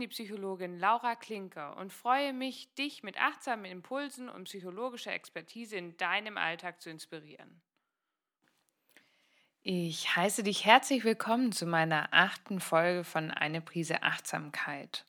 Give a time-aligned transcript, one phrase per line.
[0.00, 5.76] Bin die Psychologin Laura Klinker und freue mich, dich mit achtsamen Impulsen und psychologischer Expertise
[5.76, 7.60] in deinem Alltag zu inspirieren.
[9.60, 15.04] Ich heiße dich herzlich willkommen zu meiner achten Folge von Eine Prise Achtsamkeit.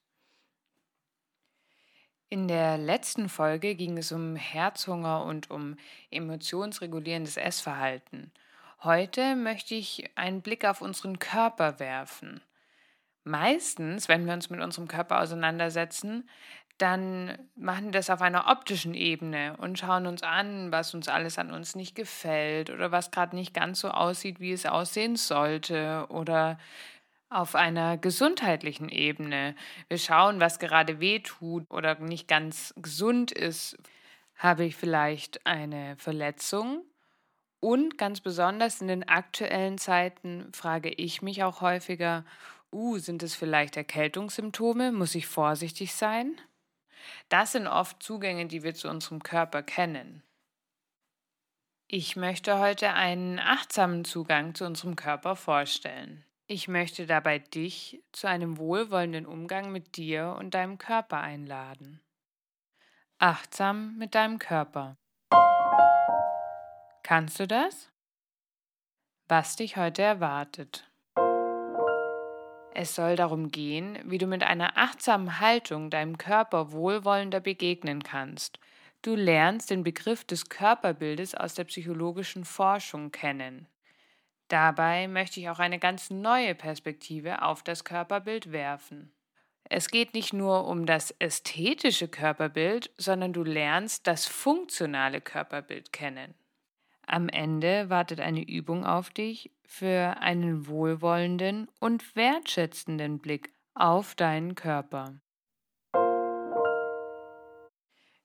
[2.28, 5.78] In der letzten Folge ging es um Herzhunger und um
[6.10, 8.34] emotionsregulierendes Essverhalten.
[8.84, 12.42] Heute möchte ich einen Blick auf unseren Körper werfen.
[13.24, 16.28] Meistens, wenn wir uns mit unserem Körper auseinandersetzen,
[16.78, 21.38] dann machen wir das auf einer optischen Ebene und schauen uns an, was uns alles
[21.38, 26.08] an uns nicht gefällt oder was gerade nicht ganz so aussieht, wie es aussehen sollte
[26.10, 26.58] oder
[27.30, 29.56] auf einer gesundheitlichen Ebene.
[29.88, 33.78] Wir schauen, was gerade weh tut oder nicht ganz gesund ist.
[34.36, 36.84] Habe ich vielleicht eine Verletzung?
[37.60, 42.26] Und ganz besonders in den aktuellen Zeiten frage ich mich auch häufiger,
[42.72, 44.92] uh, sind es vielleicht Erkältungssymptome?
[44.92, 46.40] Muss ich vorsichtig sein?
[47.30, 50.24] Das sind oft Zugänge, die wir zu unserem Körper kennen.
[51.88, 56.24] Ich möchte heute einen achtsamen Zugang zu unserem Körper vorstellen.
[56.48, 62.02] Ich möchte dabei dich zu einem wohlwollenden Umgang mit dir und deinem Körper einladen.
[63.20, 64.98] Achtsam mit deinem Körper.
[67.04, 67.90] Kannst du das?
[69.28, 70.91] Was dich heute erwartet.
[72.74, 78.60] Es soll darum gehen, wie du mit einer achtsamen Haltung deinem Körper wohlwollender begegnen kannst.
[79.02, 83.68] Du lernst den Begriff des Körperbildes aus der psychologischen Forschung kennen.
[84.48, 89.12] Dabei möchte ich auch eine ganz neue Perspektive auf das Körperbild werfen.
[89.64, 96.36] Es geht nicht nur um das ästhetische Körperbild, sondern du lernst das funktionale Körperbild kennen.
[97.08, 104.54] Am Ende wartet eine Übung auf dich für einen wohlwollenden und wertschätzenden Blick auf deinen
[104.54, 105.16] Körper.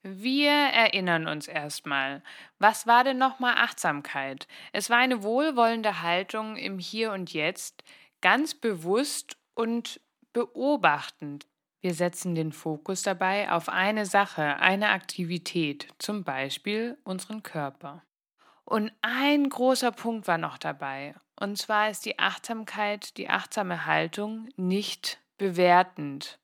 [0.02, 2.24] Wir erinnern uns erstmal.
[2.58, 4.48] Was war denn nochmal Achtsamkeit?
[4.72, 7.84] Es war eine wohlwollende Haltung im Hier und Jetzt,
[8.20, 10.00] ganz bewusst und
[10.32, 11.46] beobachtend.
[11.80, 18.02] Wir setzen den Fokus dabei auf eine Sache, eine Aktivität, zum Beispiel unseren Körper.
[18.66, 21.14] Und ein großer Punkt war noch dabei.
[21.38, 26.40] Und zwar ist die Achtsamkeit, die achtsame Haltung nicht bewertend.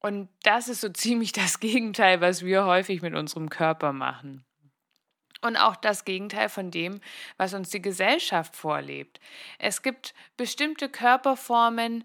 [0.00, 4.46] Und das ist so ziemlich das Gegenteil, was wir häufig mit unserem Körper machen.
[5.42, 7.02] Und auch das Gegenteil von dem,
[7.36, 9.20] was uns die Gesellschaft vorlebt.
[9.58, 12.04] Es gibt bestimmte Körperformen,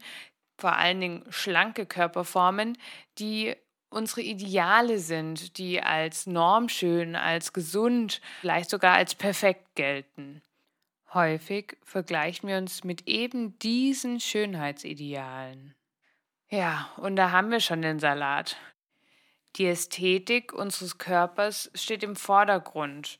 [0.58, 2.78] vor allen Dingen schlanke Körperformen,
[3.18, 3.56] die
[3.90, 10.42] unsere Ideale sind, die als normschön, als gesund, vielleicht sogar als perfekt gelten.
[11.14, 15.74] Häufig vergleichen wir uns mit eben diesen Schönheitsidealen.
[16.50, 18.58] Ja, und da haben wir schon den Salat.
[19.56, 23.20] Die Ästhetik unseres Körpers steht im Vordergrund.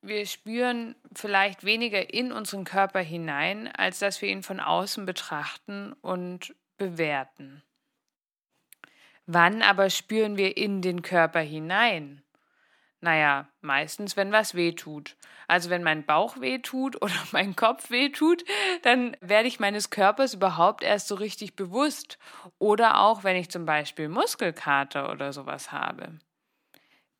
[0.00, 5.92] Wir spüren vielleicht weniger in unseren Körper hinein, als dass wir ihn von außen betrachten
[5.94, 7.62] und bewerten.
[9.30, 12.22] Wann aber spüren wir in den Körper hinein?
[13.02, 15.18] Naja, meistens, wenn was weh tut.
[15.46, 18.42] Also wenn mein Bauch weh tut oder mein Kopf weh tut,
[18.84, 22.18] dann werde ich meines Körpers überhaupt erst so richtig bewusst.
[22.58, 26.18] Oder auch, wenn ich zum Beispiel Muskelkater oder sowas habe.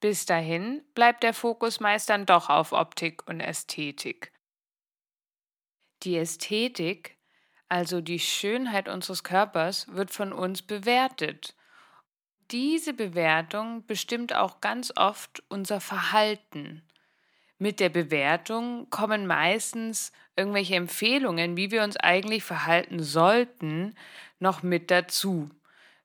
[0.00, 4.32] Bis dahin bleibt der Fokus meist dann doch auf Optik und Ästhetik.
[6.04, 7.18] Die Ästhetik,
[7.68, 11.54] also die Schönheit unseres Körpers, wird von uns bewertet
[12.50, 16.82] diese Bewertung bestimmt auch ganz oft unser Verhalten.
[17.58, 23.96] Mit der Bewertung kommen meistens irgendwelche Empfehlungen, wie wir uns eigentlich verhalten sollten,
[24.38, 25.50] noch mit dazu.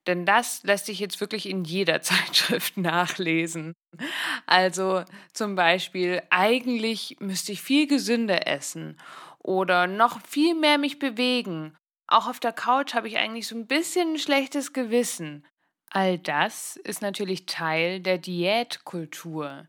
[0.07, 3.74] Denn das lässt sich jetzt wirklich in jeder Zeitschrift nachlesen.
[4.46, 8.98] Also zum Beispiel, eigentlich müsste ich viel gesünder essen
[9.39, 11.75] oder noch viel mehr mich bewegen.
[12.07, 15.46] Auch auf der Couch habe ich eigentlich so ein bisschen ein schlechtes Gewissen.
[15.95, 19.68] All das ist natürlich Teil der Diätkultur.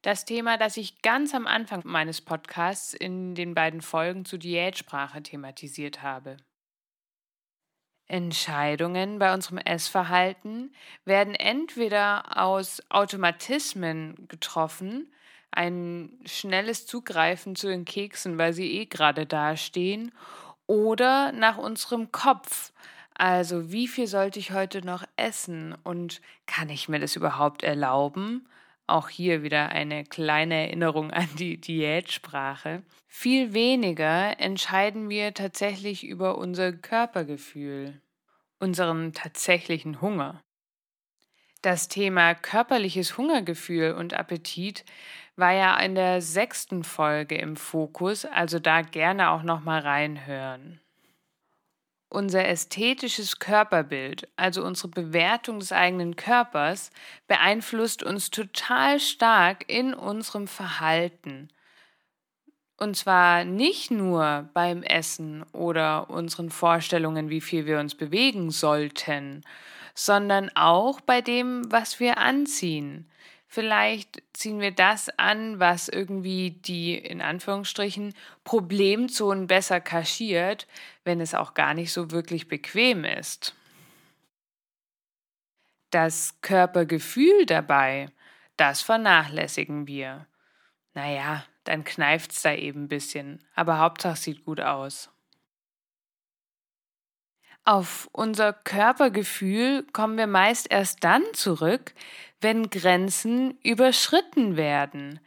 [0.00, 5.22] Das Thema, das ich ganz am Anfang meines Podcasts in den beiden Folgen zu Diätsprache
[5.22, 6.38] thematisiert habe.
[8.06, 10.74] Entscheidungen bei unserem Essverhalten
[11.04, 15.12] werden entweder aus Automatismen getroffen,
[15.50, 20.10] ein schnelles Zugreifen zu den Keksen, weil sie eh gerade dastehen,
[20.66, 22.72] oder nach unserem Kopf,
[23.18, 28.46] also, wie viel sollte ich heute noch essen und kann ich mir das überhaupt erlauben?
[28.86, 32.82] Auch hier wieder eine kleine Erinnerung an die Diätsprache.
[33.08, 38.00] Viel weniger entscheiden wir tatsächlich über unser Körpergefühl.
[38.58, 40.42] unseren tatsächlichen Hunger.
[41.62, 44.84] Das Thema körperliches Hungergefühl und Appetit
[45.36, 50.80] war ja in der sechsten Folge im Fokus, also da gerne auch noch mal reinhören.
[52.08, 56.90] Unser ästhetisches Körperbild, also unsere Bewertung des eigenen Körpers,
[57.26, 61.48] beeinflusst uns total stark in unserem Verhalten.
[62.78, 69.42] Und zwar nicht nur beim Essen oder unseren Vorstellungen, wie viel wir uns bewegen sollten,
[69.94, 73.10] sondern auch bei dem, was wir anziehen.
[73.56, 78.12] Vielleicht ziehen wir das an, was irgendwie die in Anführungsstrichen
[78.44, 80.66] Problemzonen besser kaschiert,
[81.04, 83.54] wenn es auch gar nicht so wirklich bequem ist.
[85.88, 88.10] Das Körpergefühl dabei,
[88.58, 90.26] das vernachlässigen wir.
[90.92, 95.08] Naja, dann kneift's da eben ein bisschen, aber Hauptsache sieht gut aus.
[97.68, 101.94] Auf unser Körpergefühl kommen wir meist erst dann zurück,
[102.40, 105.18] wenn Grenzen überschritten werden.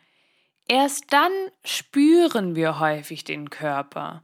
[0.65, 1.33] Erst dann
[1.65, 4.21] spüren wir häufig den Körper.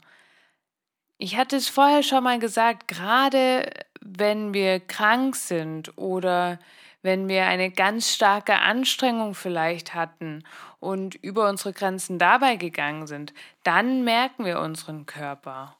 [1.18, 3.70] Ich hatte es vorher schon mal gesagt, gerade
[4.00, 6.58] wenn wir krank sind oder
[7.02, 10.46] wenn wir eine ganz starke Anstrengung vielleicht hatten
[10.80, 13.34] und über unsere Grenzen dabei gegangen sind,
[13.64, 15.76] dann merken wir unseren Körper.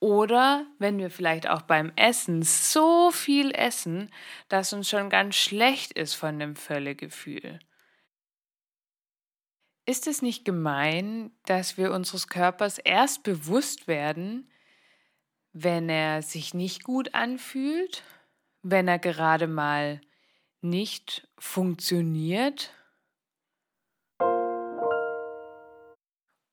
[0.00, 4.10] Oder wenn wir vielleicht auch beim Essen so viel essen,
[4.48, 7.60] dass uns schon ganz schlecht ist von dem Völlegefühl.
[9.84, 14.50] Ist es nicht gemein, dass wir unseres Körpers erst bewusst werden,
[15.52, 18.02] wenn er sich nicht gut anfühlt,
[18.62, 20.00] wenn er gerade mal
[20.62, 22.72] nicht funktioniert?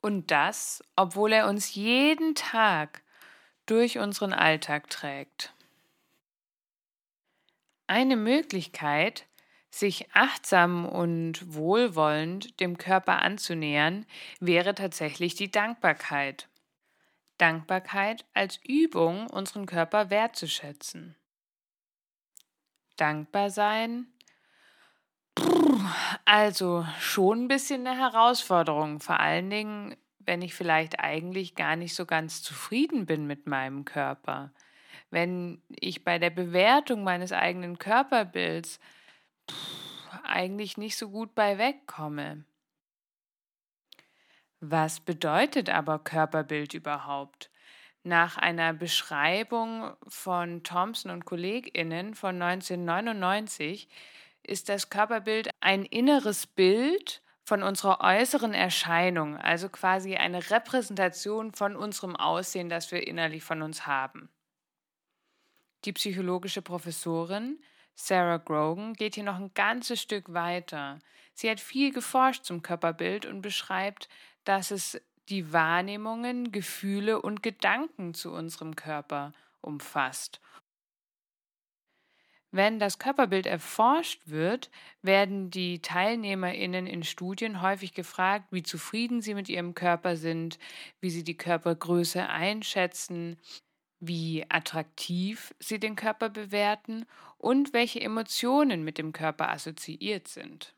[0.02, 3.04] Und das, obwohl er uns jeden Tag
[3.68, 5.54] durch unseren Alltag trägt.
[7.86, 9.28] Eine Möglichkeit,
[9.69, 14.06] sich achtsam und wohlwollend dem Körper anzunähern,
[14.40, 16.50] wäre tatsächlich die Dankbarkeit.
[17.38, 21.16] Dankbarkeit als Übung, unseren Körper wertzuschätzen.
[22.96, 24.08] Dankbar sein.
[26.25, 29.96] Also schon ein bisschen eine Herausforderung, vor allen Dingen
[30.28, 34.52] wenn ich vielleicht eigentlich gar nicht so ganz zufrieden bin mit meinem Körper.
[35.10, 38.80] Wenn ich bei der Bewertung meines eigenen Körperbilds
[40.24, 42.44] eigentlich nicht so gut bei wegkomme.
[44.60, 47.50] Was bedeutet aber Körperbild überhaupt?
[48.04, 53.88] Nach einer Beschreibung von Thompson und Kolleginnen von 1999
[54.44, 61.78] ist das Körperbild ein inneres Bild von unserer äußeren Erscheinung, also quasi eine Repräsentation von
[61.78, 64.28] unserem Aussehen, das wir innerlich von uns haben.
[65.86, 67.58] Die psychologische Professorin
[67.96, 71.00] Sarah Grogan geht hier noch ein ganzes Stück weiter.
[71.34, 74.10] Sie hat viel geforscht zum Körperbild und beschreibt,
[74.44, 79.31] dass es die Wahrnehmungen, Gefühle und Gedanken zu unserem Körper
[79.62, 80.42] umfasst
[82.51, 84.69] wenn das Körperbild erforscht wird,
[85.01, 90.57] werden die Teilnehmerinnen in Studien häufig gefragt, wie zufrieden sie mit ihrem Körper sind,
[91.01, 93.37] wie sie die Körpergröße einschätzen,
[93.99, 97.06] wie attraktiv sie den Körper bewerten
[97.37, 100.73] und welche Emotionen mit dem Körper assoziiert sind.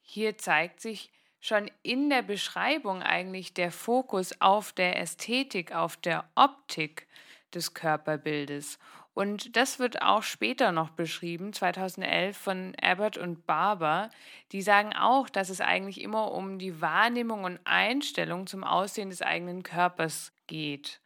[0.00, 6.28] Hier zeigt sich schon in der Beschreibung eigentlich der Fokus auf der Ästhetik, auf der
[6.34, 7.06] Optik
[7.54, 8.78] des Körperbildes
[9.14, 14.10] und das wird auch später noch beschrieben, 2011 von Abbott und Barber.
[14.52, 19.22] Die sagen auch, dass es eigentlich immer um die Wahrnehmung und Einstellung zum Aussehen des
[19.22, 21.00] eigenen Körpers geht.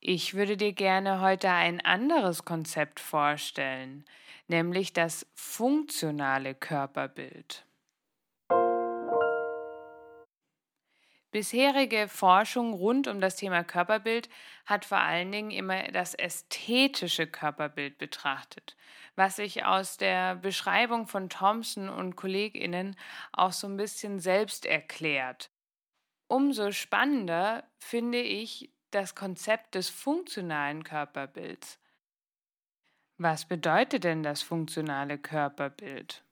[0.00, 4.04] Ich würde dir gerne heute ein anderes Konzept vorstellen,
[4.48, 7.64] nämlich das funktionale Körperbild.
[11.32, 14.28] Bisherige Forschung rund um das Thema Körperbild
[14.66, 18.76] hat vor allen Dingen immer das ästhetische Körperbild betrachtet,
[19.16, 22.96] was sich aus der Beschreibung von Thompson und Kolleginnen
[23.32, 25.50] auch so ein bisschen selbst erklärt.
[26.28, 31.78] Umso spannender finde ich das Konzept des funktionalen Körperbilds.
[33.16, 36.24] Was bedeutet denn das funktionale Körperbild?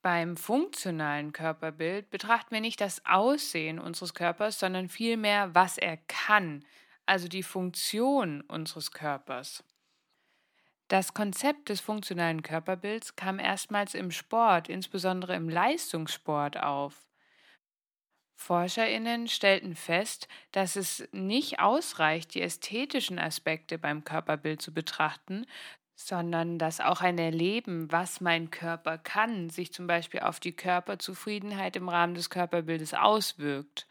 [0.00, 6.64] Beim funktionalen Körperbild betrachten wir nicht das Aussehen unseres Körpers, sondern vielmehr, was er kann,
[7.04, 9.64] also die Funktion unseres Körpers.
[10.86, 17.06] Das Konzept des funktionalen Körperbilds kam erstmals im Sport, insbesondere im Leistungssport auf.
[18.36, 25.44] Forscherinnen stellten fest, dass es nicht ausreicht, die ästhetischen Aspekte beim Körperbild zu betrachten,
[26.00, 31.74] sondern dass auch ein Erleben, was mein Körper kann, sich zum Beispiel auf die Körperzufriedenheit
[31.74, 33.88] im Rahmen des Körperbildes auswirkt.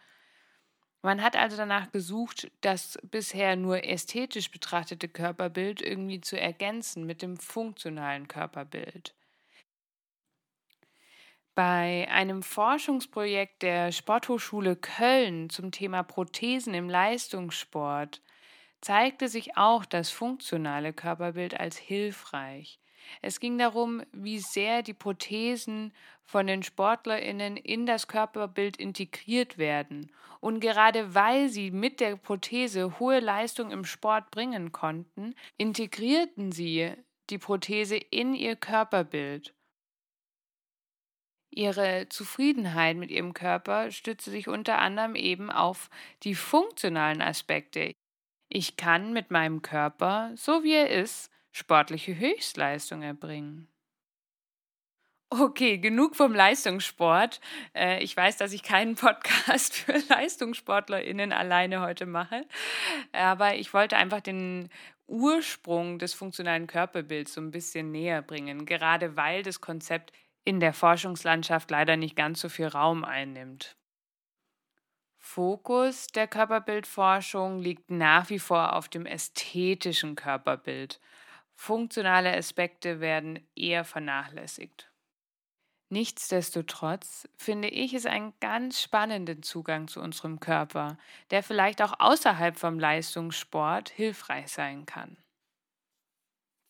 [1.02, 7.22] Man hat also danach gesucht, das bisher nur ästhetisch betrachtete Körperbild irgendwie zu ergänzen mit
[7.22, 9.14] dem funktionalen Körperbild.
[11.56, 18.22] Bei einem Forschungsprojekt der Sporthochschule Köln zum Thema Prothesen im Leistungssport
[18.82, 22.80] zeigte sich auch das funktionale Körperbild als hilfreich.
[23.22, 25.94] Es ging darum, wie sehr die Prothesen
[26.26, 30.12] von den Sportlerinnen in das Körperbild integriert werden.
[30.42, 36.94] Und gerade weil sie mit der Prothese hohe Leistung im Sport bringen konnten, integrierten sie
[37.30, 39.54] die Prothese in ihr Körperbild.
[41.50, 45.90] Ihre Zufriedenheit mit ihrem Körper stützte sich unter anderem eben auf
[46.24, 47.94] die funktionalen Aspekte.
[48.50, 53.68] Ich kann mit meinem Körper, so wie er ist, sportliche Höchstleistung erbringen.
[55.30, 57.42] Okay, genug vom Leistungssport.
[57.75, 62.46] Äh, ich weiß, dass ich keinen Podcast für Leistungssportlerinnen alleine heute mache,
[63.12, 64.70] aber ich wollte einfach den
[65.08, 70.13] Ursprung des funktionalen Körperbilds so ein bisschen näher bringen, gerade weil das Konzept
[70.46, 73.77] in der Forschungslandschaft leider nicht ganz so viel Raum einnimmt.
[75.28, 81.00] Fokus der Körperbildforschung liegt nach wie vor auf dem ästhetischen Körperbild.
[81.54, 84.90] Funktionale Aspekte werden eher vernachlässigt.
[85.90, 90.98] Nichtsdestotrotz finde ich es einen ganz spannenden Zugang zu unserem Körper,
[91.30, 95.18] der vielleicht auch außerhalb vom Leistungssport hilfreich sein kann.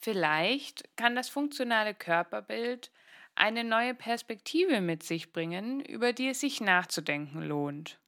[0.02, 2.92] Vielleicht kann das funktionale Körperbild
[3.36, 8.00] eine neue Perspektive mit sich bringen, über die es sich nachzudenken lohnt.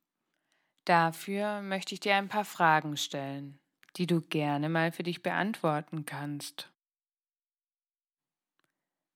[0.90, 3.60] Dafür möchte ich dir ein paar Fragen stellen,
[3.98, 6.74] die du gerne mal für dich beantworten kannst.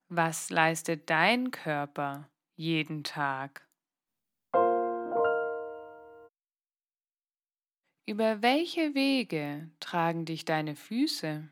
[0.07, 3.67] Was leistet dein Körper jeden Tag?
[8.05, 11.49] Über welche Wege tragen dich deine Füße?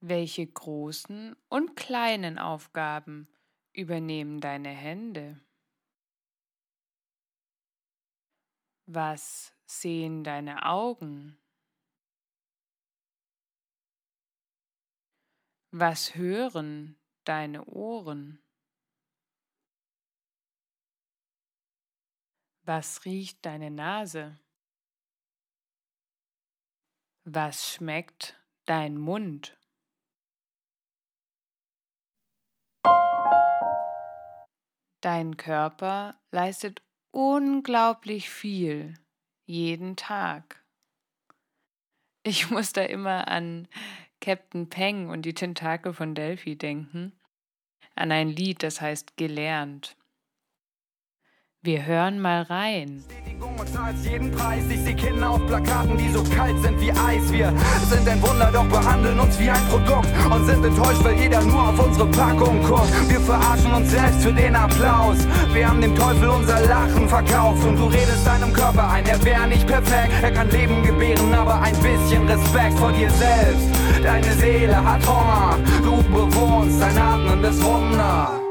[0.00, 3.28] Welche großen und kleinen Aufgaben
[3.72, 5.40] übernehmen deine Hände?
[8.92, 11.38] Was sehen deine Augen?
[15.70, 18.42] Was hören deine Ohren?
[22.62, 24.40] Was riecht deine Nase?
[27.22, 29.56] Was schmeckt dein Mund?
[35.00, 38.94] Dein Körper leistet unglaublich viel
[39.46, 40.62] jeden Tag.
[42.22, 43.66] Ich muss da immer an
[44.20, 47.12] Captain Peng und die Tentakel von Delphi denken,
[47.94, 49.96] an ein Lied, das heißt Gelernt.
[51.62, 53.04] Wir hören mal rein.
[53.66, 54.62] Zahlst jeden Preis.
[54.70, 57.30] Ich sehe Kinder auf Plakaten, die so kalt sind wie Eis.
[57.30, 57.52] Wir
[57.90, 61.68] sind ein Wunder, doch behandeln uns wie ein Produkt und sind enttäuscht, weil jeder nur
[61.68, 62.90] auf unsere Packung guckt.
[63.08, 65.18] Wir verarschen uns selbst für den Applaus.
[65.52, 69.46] Wir haben dem Teufel unser Lachen verkauft und du redest deinem Körper ein, er wäre
[69.46, 70.12] nicht perfekt.
[70.22, 73.68] Er kann Leben gebären, aber ein bisschen Respekt vor dir selbst.
[74.02, 78.49] Deine Seele hat Hunger, du bewohnst ein atmendes Wunder.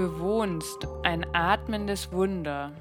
[0.00, 2.72] Bewohnst ein atmendes Wunder.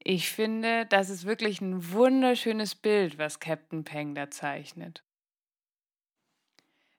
[0.00, 5.04] Ich finde, das ist wirklich ein wunderschönes Bild, was Captain Peng da zeichnet.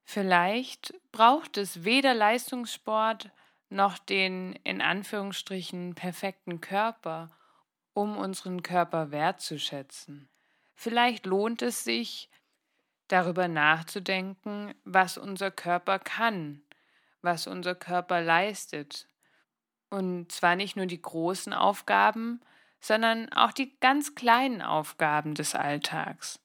[0.05, 3.29] Vielleicht braucht es weder Leistungssport
[3.67, 7.29] noch den in Anführungsstrichen perfekten Körper,
[7.93, 10.29] um unseren Körper wertzuschätzen.
[10.75, 12.29] Vielleicht lohnt es sich,
[13.09, 16.64] darüber nachzudenken, was unser Körper kann
[17.25, 19.07] was unser Körper leistet.
[19.89, 22.39] Und zwar nicht nur die großen Aufgaben,
[22.79, 26.39] sondern auch die ganz kleinen Aufgaben des Alltags.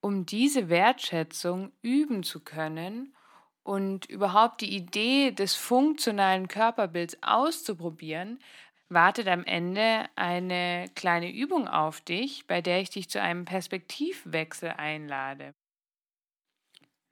[0.00, 3.14] Um diese Wertschätzung üben zu können
[3.62, 8.40] und überhaupt die Idee des funktionalen Körperbilds auszuprobieren,
[8.88, 14.70] wartet am Ende eine kleine Übung auf dich, bei der ich dich zu einem Perspektivwechsel
[14.70, 15.54] einlade.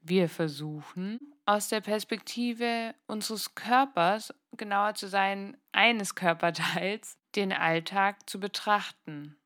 [0.09, 8.41] Wir versuchen aus der Perspektive unseres Körpers, genauer zu sein, eines Körperteils, den Alltag zu
[8.41, 9.37] betrachten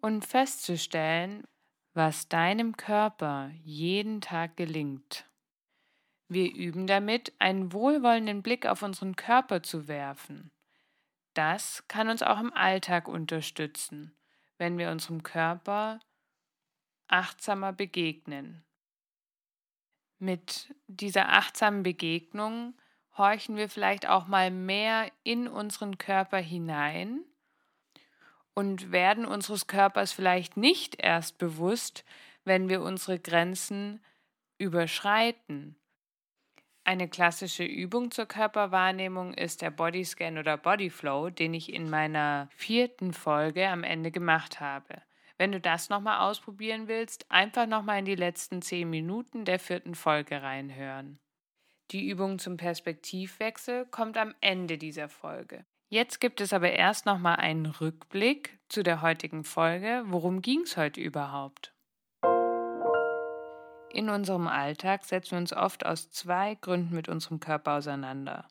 [0.00, 1.46] und festzustellen,
[1.92, 5.26] was deinem Körper jeden Tag gelingt.
[6.28, 10.50] Wir üben damit, einen wohlwollenden Blick auf unseren Körper zu werfen.
[11.34, 14.16] Das kann uns auch im Alltag unterstützen,
[14.56, 16.00] wenn wir unserem Körper
[17.08, 18.64] achtsamer begegnen.
[20.22, 22.74] Mit dieser achtsamen Begegnung
[23.18, 27.24] horchen wir vielleicht auch mal mehr in unseren Körper hinein
[28.54, 32.04] und werden unseres Körpers vielleicht nicht erst bewusst,
[32.44, 34.00] wenn wir unsere Grenzen
[34.58, 35.74] überschreiten.
[36.84, 43.12] Eine klassische Übung zur Körperwahrnehmung ist der Bodyscan oder Bodyflow, den ich in meiner vierten
[43.12, 45.02] Folge am Ende gemacht habe.
[45.38, 49.94] Wenn du das nochmal ausprobieren willst, einfach nochmal in die letzten zehn Minuten der vierten
[49.94, 51.18] Folge reinhören.
[51.90, 55.64] Die Übung zum Perspektivwechsel kommt am Ende dieser Folge.
[55.88, 60.04] Jetzt gibt es aber erst nochmal einen Rückblick zu der heutigen Folge.
[60.06, 61.74] Worum ging es heute überhaupt?
[63.92, 68.48] In unserem Alltag setzen wir uns oft aus zwei Gründen mit unserem Körper auseinander.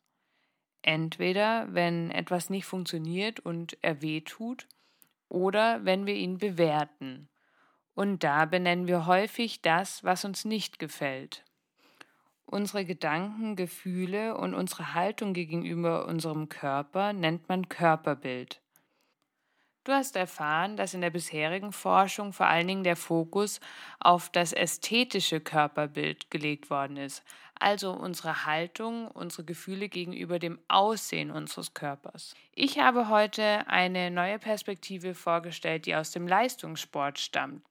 [0.82, 4.68] Entweder wenn etwas nicht funktioniert und er weh tut,
[5.32, 7.28] oder wenn wir ihn bewerten.
[7.94, 11.42] Und da benennen wir häufig das, was uns nicht gefällt.
[12.44, 18.60] Unsere Gedanken, Gefühle und unsere Haltung gegenüber unserem Körper nennt man Körperbild.
[19.84, 23.58] Du hast erfahren, dass in der bisherigen Forschung vor allen Dingen der Fokus
[24.00, 27.24] auf das ästhetische Körperbild gelegt worden ist,
[27.62, 32.34] also unsere Haltung, unsere Gefühle gegenüber dem Aussehen unseres Körpers.
[32.54, 37.64] Ich habe heute eine neue Perspektive vorgestellt, die aus dem Leistungssport stammt.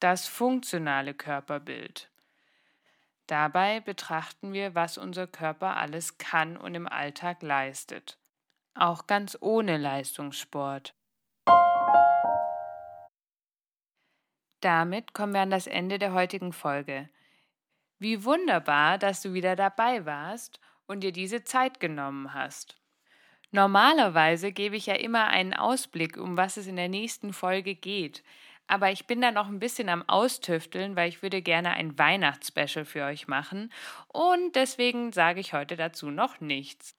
[0.00, 2.10] Das funktionale Körperbild.
[3.26, 8.18] Dabei betrachten wir, was unser Körper alles kann und im Alltag leistet.
[8.74, 10.94] Auch ganz ohne Leistungssport.
[14.60, 17.08] Damit kommen wir an das Ende der heutigen Folge.
[17.98, 22.76] Wie wunderbar, dass du wieder dabei warst und dir diese Zeit genommen hast.
[23.52, 28.22] Normalerweise gebe ich ja immer einen Ausblick, um was es in der nächsten Folge geht.
[28.66, 32.84] Aber ich bin da noch ein bisschen am Austüfteln, weil ich würde gerne ein Weihnachtsspecial
[32.84, 33.72] für euch machen.
[34.08, 36.96] Und deswegen sage ich heute dazu noch nichts.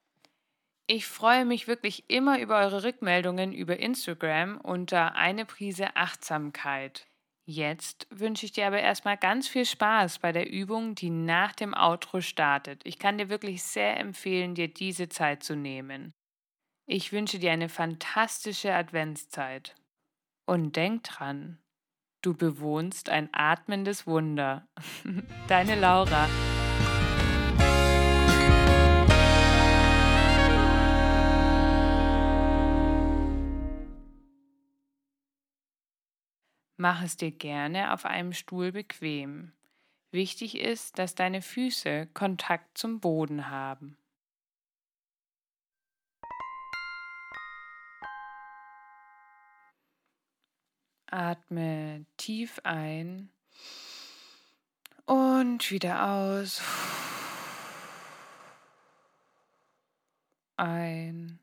[0.87, 7.06] Ich freue mich wirklich immer über eure Rückmeldungen über Instagram unter eine Prise Achtsamkeit.
[7.49, 11.73] Jetzt wünsche ich dir aber erstmal ganz viel Spaß bei der Übung, die nach dem
[11.73, 12.81] Outro startet.
[12.83, 16.13] Ich kann dir wirklich sehr empfehlen, dir diese Zeit zu nehmen.
[16.85, 19.75] Ich wünsche dir eine fantastische Adventszeit.
[20.45, 21.57] Und denk dran,
[22.21, 24.67] du bewohnst ein atmendes Wunder.
[25.47, 26.27] Deine Laura.
[36.79, 39.51] Mach es dir gerne auf einem Stuhl bequem.
[40.11, 43.97] Wichtig ist, dass deine Füße Kontakt zum Boden haben.
[51.07, 53.31] Atme tief ein
[55.05, 56.61] und wieder aus.
[60.57, 61.39] Ein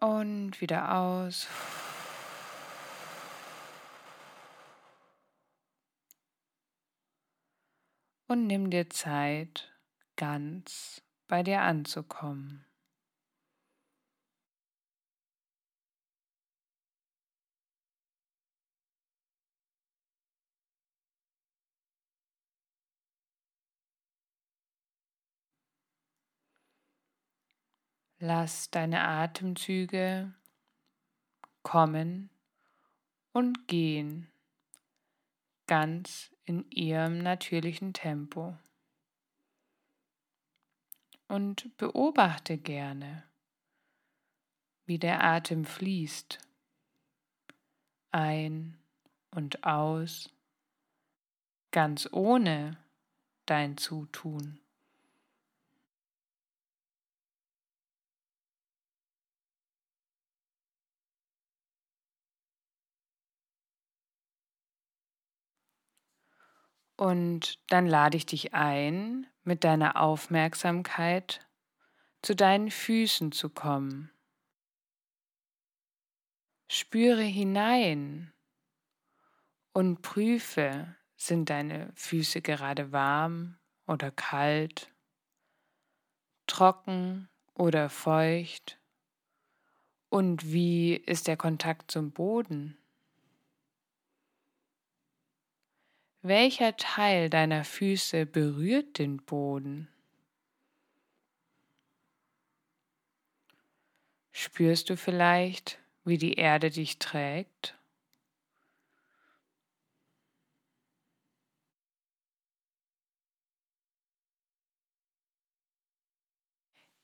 [0.00, 1.48] und wieder aus.
[8.26, 9.70] Und nimm dir Zeit,
[10.16, 12.64] ganz bei dir anzukommen.
[28.18, 30.32] Lass deine Atemzüge
[31.62, 32.30] kommen
[33.32, 34.30] und gehen,
[35.66, 38.56] ganz in ihrem natürlichen Tempo.
[41.28, 43.24] Und beobachte gerne,
[44.84, 46.38] wie der Atem fließt,
[48.12, 48.78] ein
[49.30, 50.30] und aus,
[51.72, 52.76] ganz ohne
[53.46, 54.60] dein Zutun.
[66.96, 71.46] Und dann lade ich dich ein, mit deiner Aufmerksamkeit
[72.22, 74.10] zu deinen Füßen zu kommen.
[76.68, 78.32] Spüre hinein
[79.72, 84.92] und prüfe, Sind deine Füße gerade warm oder kalt,
[86.46, 88.78] trocken oder feucht?
[90.10, 92.76] Und wie ist der Kontakt zum Boden?
[96.26, 99.88] Welcher Teil deiner Füße berührt den Boden?
[104.32, 107.76] Spürst du vielleicht, wie die Erde dich trägt?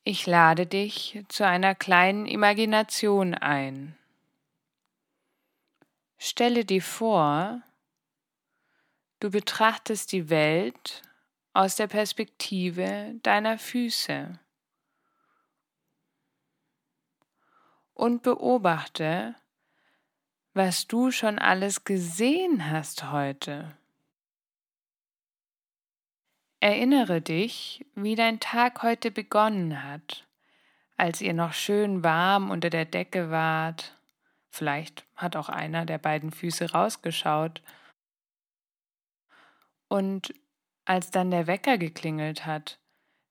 [0.03, 3.99] Ich lade dich zu einer kleinen Imagination ein.
[6.17, 7.61] Stelle dir vor,
[9.21, 11.03] du betrachtest die Welt
[11.53, 14.39] aus der Perspektive deiner Füße
[17.95, 19.35] und beobachte,
[20.55, 23.77] was du schon alles gesehen hast heute.
[26.61, 30.27] Erinnere dich, wie dein Tag heute begonnen hat,
[30.97, 33.97] als ihr noch schön warm unter der Decke wart.
[34.51, 37.63] Vielleicht hat auch einer der beiden Füße rausgeschaut.
[39.90, 40.33] Und
[40.85, 42.79] als dann der Wecker geklingelt hat,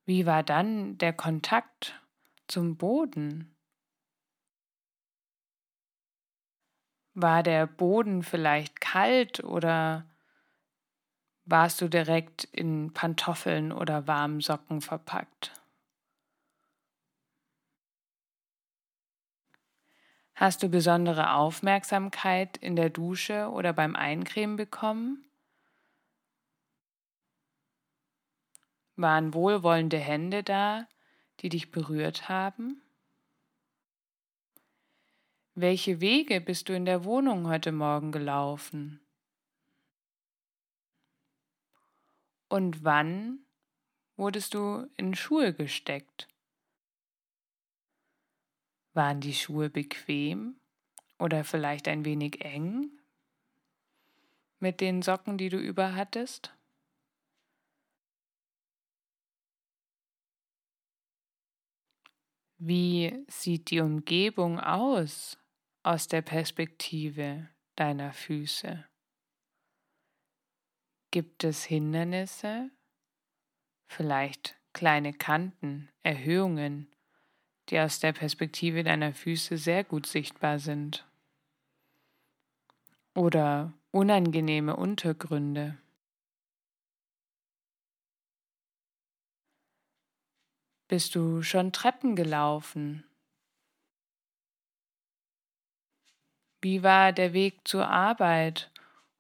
[0.06, 2.02] wie war dann der Kontakt
[2.48, 3.56] zum Boden?
[7.14, 10.06] War der Boden vielleicht kalt oder
[11.46, 15.54] warst du direkt in Pantoffeln oder warmen Socken verpackt.
[20.36, 25.29] Hast du besondere Aufmerksamkeit in der Dusche oder beim Eincremen bekommen?
[29.00, 30.86] Waren wohlwollende Hände da,
[31.40, 32.82] die dich berührt haben?
[35.56, 39.00] Welche Wege bist du in der Wohnung heute Morgen gelaufen?
[42.50, 43.40] Und wann
[44.18, 46.28] wurdest du in Schuhe gesteckt?
[48.92, 50.60] Waren die Schuhe bequem
[51.20, 52.92] oder vielleicht ein wenig eng
[54.60, 56.54] mit den Socken, die du überhattest?
[62.62, 65.38] Wie sieht die Umgebung aus
[65.82, 68.86] aus der Perspektive deiner Füße?
[71.10, 72.70] Gibt es Hindernisse,
[73.88, 76.94] vielleicht kleine Kanten, Erhöhungen,
[77.70, 81.08] die aus der Perspektive deiner Füße sehr gut sichtbar sind?
[83.16, 85.78] Oder unangenehme Untergründe?
[90.90, 93.06] Bist du schon Treppen gelaufen?
[96.62, 98.70] Wie war der Weg zur Arbeit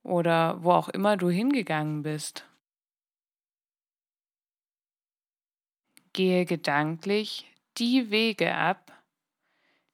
[0.04, 2.46] oder wo auch immer du hingegangen bist.
[6.14, 7.46] Gehe gedanklich
[7.78, 8.92] die Wege ab,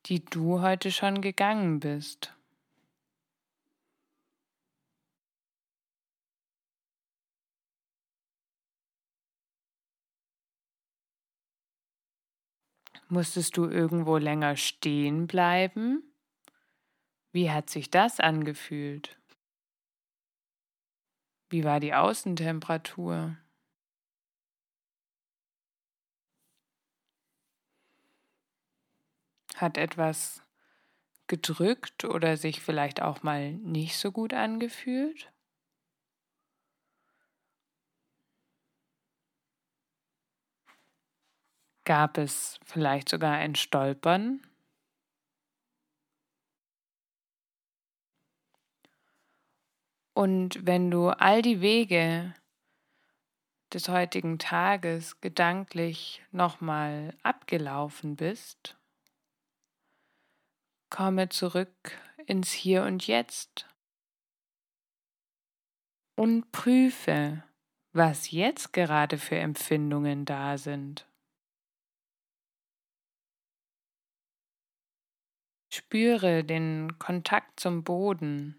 [0.05, 2.34] die du heute schon gegangen bist.
[13.07, 16.03] Musstest du irgendwo länger stehen bleiben?
[17.31, 19.19] Wie hat sich das angefühlt?
[21.49, 23.37] Wie war die Außentemperatur?
[29.55, 30.43] Hat etwas
[31.27, 35.31] gedrückt oder sich vielleicht auch mal nicht so gut angefühlt?
[41.85, 44.41] Gab es vielleicht sogar ein Stolpern?
[50.15, 52.33] Und wenn du all die Wege
[53.71, 58.77] des heutigen Tages gedanklich nochmal abgelaufen bist,
[60.89, 61.91] komme zurück
[62.25, 63.67] ins Hier und Jetzt
[66.15, 67.43] und prüfe,
[67.91, 71.05] was jetzt gerade für Empfindungen da sind.
[75.75, 78.55] Spüre den Kontakt zum Boden.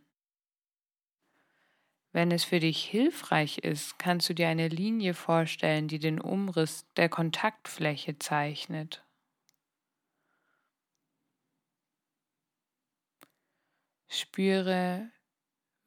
[2.12, 6.84] Wenn es für dich hilfreich ist, kannst du dir eine Linie vorstellen, die den Umriss
[6.98, 9.02] der Kontaktfläche zeichnet.
[14.08, 15.10] Spüre,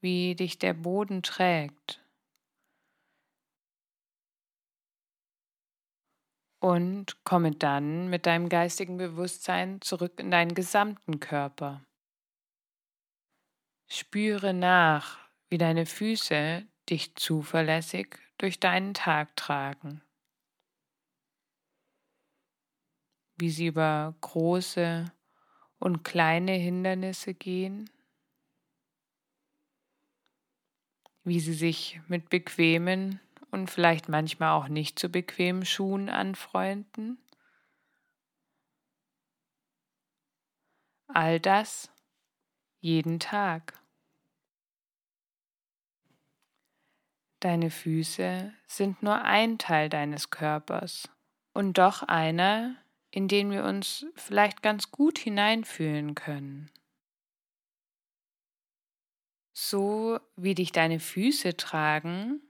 [0.01, 2.03] wie dich der Boden trägt.
[6.59, 11.81] Und komme dann mit deinem geistigen Bewusstsein zurück in deinen gesamten Körper.
[13.87, 15.17] Spüre nach,
[15.49, 20.01] wie deine Füße dich zuverlässig durch deinen Tag tragen.
[23.37, 25.11] Wie sie über große
[25.79, 27.89] und kleine Hindernisse gehen,
[31.23, 37.17] wie sie sich mit bequemen und vielleicht manchmal auch nicht so bequemen Schuhen anfreunden.
[41.07, 41.91] All das
[42.79, 43.73] jeden Tag.
[47.39, 51.09] Deine Füße sind nur ein Teil deines Körpers
[51.53, 52.75] und doch einer,
[53.11, 56.69] in den wir uns vielleicht ganz gut hineinfühlen können.
[59.53, 62.41] So wie dich deine Füße tragen,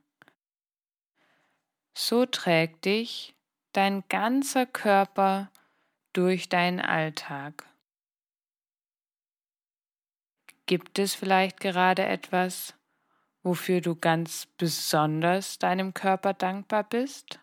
[1.99, 3.35] so trägt dich
[3.73, 5.51] dein ganzer Körper
[6.13, 7.65] durch deinen Alltag.
[10.65, 12.73] Gibt es vielleicht gerade etwas,
[13.43, 17.39] wofür du ganz besonders deinem Körper dankbar bist?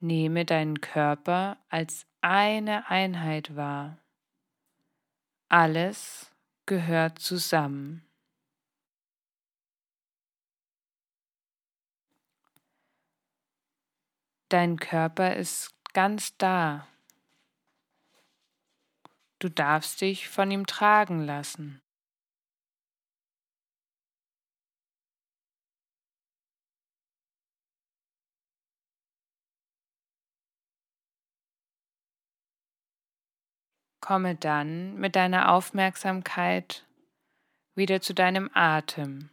[0.00, 3.98] Nehme deinen Körper als eine Einheit wahr.
[5.50, 6.32] Alles
[6.64, 8.08] gehört zusammen.
[14.48, 16.88] Dein Körper ist ganz da.
[19.38, 21.83] Du darfst dich von ihm tragen lassen.
[34.04, 36.84] Komme dann mit deiner Aufmerksamkeit
[37.74, 39.30] wieder zu deinem Atem.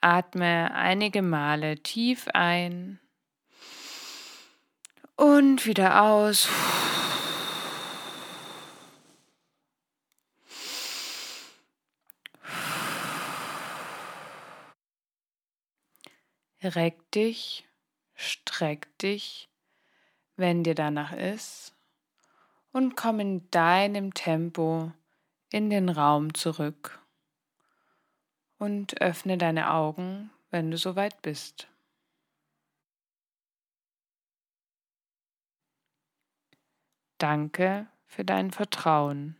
[0.00, 2.98] Atme einige Male tief ein
[5.14, 6.48] und wieder aus.
[16.60, 17.68] Reck dich,
[18.16, 19.48] streck dich,
[20.36, 21.74] wenn dir danach ist,
[22.72, 24.92] und komm in deinem Tempo
[25.50, 27.00] in den Raum zurück
[28.58, 31.68] und öffne deine Augen, wenn du soweit bist.
[37.18, 39.36] Danke für dein Vertrauen.